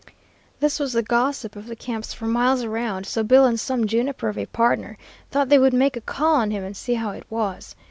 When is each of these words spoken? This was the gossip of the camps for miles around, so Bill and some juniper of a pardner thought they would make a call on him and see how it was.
This 0.59 0.79
was 0.79 0.93
the 0.93 1.03
gossip 1.03 1.55
of 1.55 1.67
the 1.67 1.75
camps 1.75 2.11
for 2.11 2.25
miles 2.25 2.63
around, 2.63 3.05
so 3.05 3.21
Bill 3.21 3.45
and 3.45 3.59
some 3.59 3.85
juniper 3.85 4.29
of 4.29 4.37
a 4.39 4.47
pardner 4.47 4.97
thought 5.29 5.49
they 5.49 5.59
would 5.59 5.75
make 5.75 5.95
a 5.95 6.01
call 6.01 6.37
on 6.37 6.49
him 6.49 6.63
and 6.63 6.75
see 6.75 6.95
how 6.95 7.11
it 7.11 7.23
was. 7.29 7.75